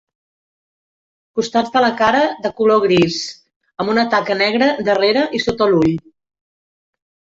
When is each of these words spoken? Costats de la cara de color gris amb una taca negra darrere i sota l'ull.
Costats 1.39 1.75
de 1.75 1.83
la 1.83 1.91
cara 1.99 2.23
de 2.45 2.51
color 2.61 2.81
gris 2.85 3.19
amb 3.85 3.95
una 3.97 4.07
taca 4.15 4.39
negra 4.41 4.71
darrere 4.89 5.27
i 5.41 5.47
sota 5.49 5.69
l'ull. 5.75 5.95